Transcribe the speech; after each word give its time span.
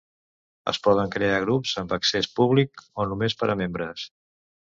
Es 0.71 0.77
poden 0.87 1.11
crear 1.15 1.35
grups 1.43 1.73
amb 1.81 1.93
accés 1.99 2.31
públic 2.41 2.85
o 3.03 3.07
només 3.13 3.37
per 3.43 3.53
a 3.57 3.59
membres. 3.61 4.09